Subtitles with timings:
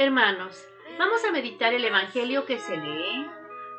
[0.00, 0.66] Hermanos,
[0.98, 3.26] vamos a meditar el Evangelio que se lee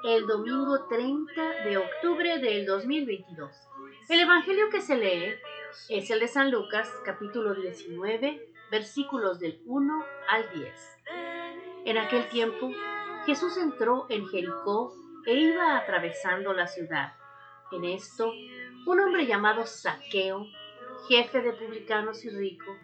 [0.04, 3.52] el domingo 30 de octubre del 2022.
[4.08, 5.34] El Evangelio que se lee
[5.90, 10.98] es el de San Lucas, capítulo 19, versículos del 1 al 10.
[11.86, 12.70] En aquel tiempo,
[13.26, 14.94] Jesús entró en Jericó
[15.26, 17.14] e iba atravesando la ciudad.
[17.72, 18.32] En esto,
[18.86, 20.46] un hombre llamado Saqueo,
[21.10, 22.78] jefe de publicanos y rico,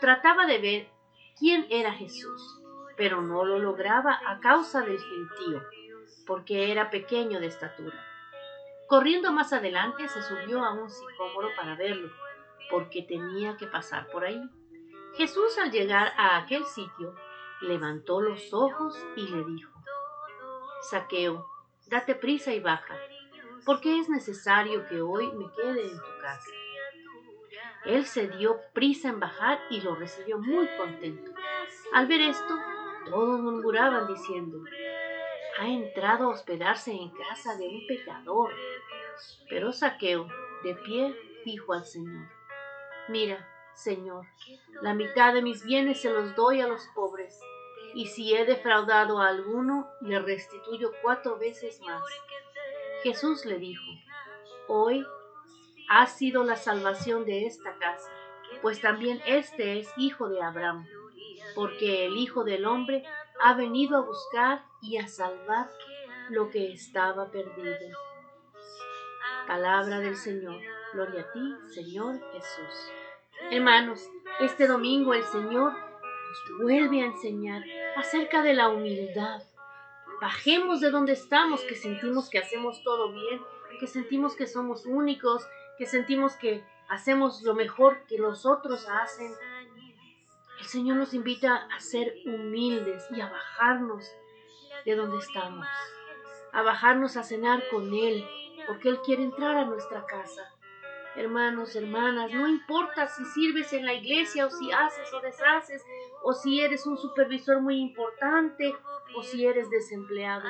[0.00, 0.88] trataba de ver
[1.36, 2.60] quién era Jesús
[2.96, 5.62] pero no lo lograba a causa del gentío,
[6.26, 7.98] porque era pequeño de estatura.
[8.88, 12.10] Corriendo más adelante se subió a un sicómoro para verlo,
[12.70, 14.42] porque tenía que pasar por ahí.
[15.16, 17.14] Jesús al llegar a aquel sitio
[17.60, 19.72] levantó los ojos y le dijo,
[20.90, 21.46] Saqueo,
[21.86, 22.96] date prisa y baja,
[23.64, 26.50] porque es necesario que hoy me quede en tu casa.
[27.84, 31.32] Él se dio prisa en bajar y lo recibió muy contento.
[31.92, 32.58] Al ver esto,
[33.04, 34.62] todos murmuraban diciendo,
[35.58, 38.52] ha entrado a hospedarse en casa de un pecador.
[39.48, 40.28] Pero Saqueo,
[40.62, 42.28] de pie, dijo al Señor,
[43.08, 44.26] mira, Señor,
[44.82, 47.38] la mitad de mis bienes se los doy a los pobres,
[47.94, 52.02] y si he defraudado a alguno, le restituyo cuatro veces más.
[53.02, 53.84] Jesús le dijo,
[54.68, 55.06] hoy
[55.88, 58.10] ha sido la salvación de esta casa,
[58.62, 60.86] pues también este es hijo de Abraham
[61.54, 63.04] porque el Hijo del Hombre
[63.40, 65.70] ha venido a buscar y a salvar
[66.30, 67.98] lo que estaba perdido.
[69.46, 70.60] Palabra del Señor.
[70.92, 72.92] Gloria a ti, Señor Jesús.
[73.50, 74.08] Hermanos,
[74.40, 77.62] este domingo el Señor nos vuelve a enseñar
[77.96, 79.42] acerca de la humildad.
[80.20, 83.40] Bajemos de donde estamos, que sentimos que hacemos todo bien,
[83.78, 89.32] que sentimos que somos únicos, que sentimos que hacemos lo mejor que los otros hacen,
[90.64, 94.10] el Señor nos invita a ser humildes y a bajarnos
[94.86, 95.66] de donde estamos,
[96.52, 98.26] a bajarnos a cenar con Él,
[98.66, 100.50] porque Él quiere entrar a nuestra casa.
[101.16, 105.84] Hermanos, hermanas, no importa si sirves en la iglesia o si haces o deshaces,
[106.22, 108.74] o si eres un supervisor muy importante,
[109.14, 110.48] o si eres desempleado,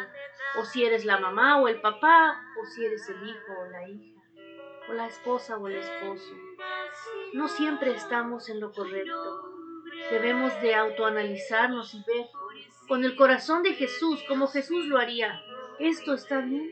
[0.61, 3.89] o si eres la mamá o el papá, o si eres el hijo o la
[3.89, 4.23] hija,
[4.89, 6.35] o la esposa o el esposo.
[7.33, 9.54] No siempre estamos en lo correcto.
[10.11, 12.27] Debemos de autoanalizarnos y ver
[12.87, 15.43] con el corazón de Jesús, como Jesús lo haría.
[15.79, 16.71] ¿Esto está bien?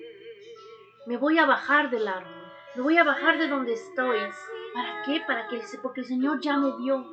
[1.07, 4.21] Me voy a bajar del árbol, me voy a bajar de donde estoy.
[4.75, 5.23] ¿Para qué?
[5.27, 7.05] Para que porque el Señor ya me vio.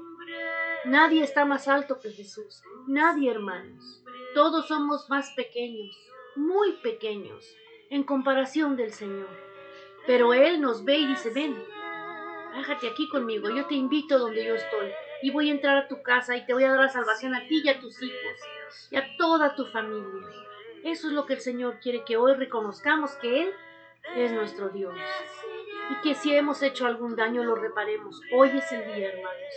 [0.85, 2.61] Nadie está más alto que Jesús.
[2.87, 4.03] Nadie, hermanos.
[4.33, 5.97] Todos somos más pequeños,
[6.35, 7.45] muy pequeños,
[7.89, 9.29] en comparación del Señor.
[10.05, 11.61] Pero Él nos ve y dice, ven,
[12.53, 14.91] bájate aquí conmigo, yo te invito donde yo estoy
[15.21, 17.47] y voy a entrar a tu casa y te voy a dar la salvación a
[17.47, 18.39] ti y a tus hijos
[18.91, 20.27] y a toda tu familia.
[20.83, 23.53] Eso es lo que el Señor quiere que hoy reconozcamos que Él
[24.15, 24.95] es nuestro Dios
[25.89, 28.21] y que si hemos hecho algún daño lo reparemos.
[28.33, 29.53] Hoy es el día, hermanos.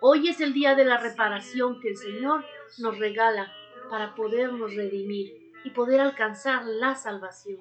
[0.00, 2.44] Hoy es el día de la reparación que el Señor
[2.78, 3.52] nos regala
[3.88, 7.60] para podernos redimir y poder alcanzar la salvación.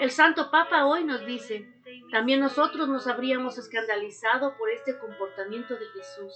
[0.00, 1.68] El Santo Papa hoy nos dice,
[2.10, 6.34] también nosotros nos habríamos escandalizado por este comportamiento de Jesús.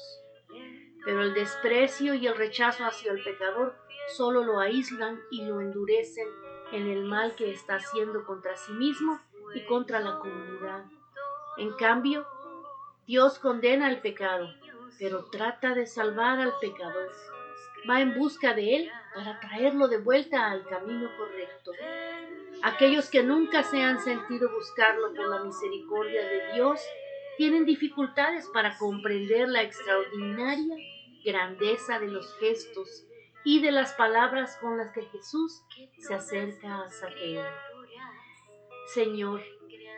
[1.04, 3.74] Pero el desprecio y el rechazo hacia el pecador
[4.14, 6.28] solo lo aíslan y lo endurecen
[6.72, 9.20] en el mal que está haciendo contra sí mismo
[9.54, 10.84] y contra la comunidad.
[11.56, 12.26] En cambio,
[13.06, 14.48] Dios condena el pecado,
[14.98, 17.10] pero trata de salvar al pecador.
[17.88, 21.72] Va en busca de él para traerlo de vuelta al camino correcto.
[22.64, 26.80] Aquellos que nunca se han sentido buscarlo por la misericordia de Dios
[27.36, 30.74] tienen dificultades para comprender la extraordinaria
[31.22, 33.06] grandeza de los gestos
[33.44, 35.62] y de las palabras con las que Jesús
[35.98, 37.44] se acerca a Saqueo.
[38.94, 39.42] Señor,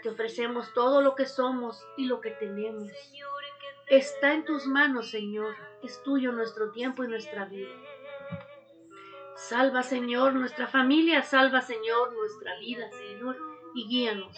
[0.03, 2.91] te ofrecemos todo lo que somos y lo que tenemos.
[3.89, 5.55] Está en tus manos, Señor.
[5.85, 7.71] Es tuyo nuestro tiempo y nuestra vida.
[9.37, 13.37] Salva, Señor, nuestra familia, salva, Señor, nuestra vida, Señor,
[13.75, 14.35] y guíanos.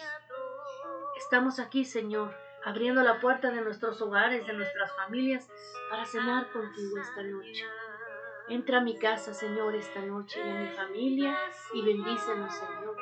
[1.17, 2.35] Estamos aquí, Señor,
[2.65, 5.49] abriendo la puerta de nuestros hogares, de nuestras familias,
[5.89, 7.65] para cenar contigo esta noche.
[8.49, 11.37] Entra a mi casa, Señor, esta noche y a mi familia
[11.73, 12.97] y bendícenos, Señor.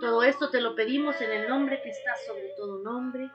[0.00, 3.30] Todo esto te lo pedimos en el nombre que está sobre todo nombre,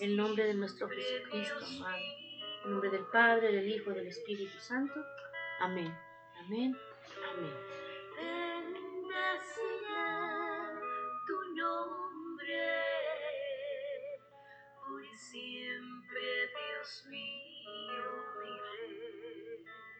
[0.00, 2.16] el nombre de nuestro Jesucristo, Padre.
[2.64, 5.04] En nombre del Padre, del Hijo del Espíritu Santo.
[5.60, 5.92] Amén.
[6.46, 6.76] Amén.
[7.20, 7.81] Amén.